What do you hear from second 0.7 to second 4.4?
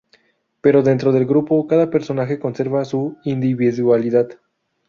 dentro del grupo, cada personaje conserva su individualidad.